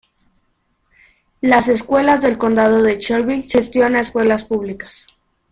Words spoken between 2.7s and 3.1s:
de